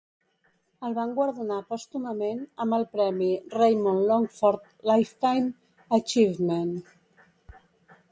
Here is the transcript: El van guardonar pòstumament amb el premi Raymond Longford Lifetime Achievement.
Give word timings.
El 0.87 0.93
van 0.99 1.11
guardonar 1.17 1.57
pòstumament 1.73 2.39
amb 2.65 2.77
el 2.77 2.85
premi 2.93 3.27
Raymond 3.57 4.07
Longford 4.13 4.65
Lifetime 4.93 5.53
Achievement. 5.99 6.73